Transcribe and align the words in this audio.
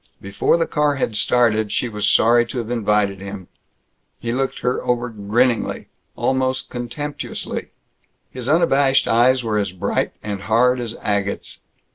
Before 0.19 0.57
the 0.57 0.65
car 0.65 0.95
had 0.95 1.15
started, 1.15 1.71
she 1.71 1.87
was 1.87 2.09
sorry 2.09 2.43
to 2.47 2.57
have 2.57 2.71
invited 2.71 3.21
him. 3.21 3.49
He 4.17 4.33
looked 4.33 4.61
her 4.61 4.81
over 4.83 5.09
grinningly, 5.09 5.89
almost 6.15 6.71
contemptuously. 6.71 7.67
His 8.31 8.49
unabashed 8.49 9.07
eyes 9.07 9.43
were 9.43 9.59
as 9.59 9.71
bright 9.71 10.13
and 10.23 10.41
hard 10.41 10.79
as 10.79 10.95
agates. 11.03 11.59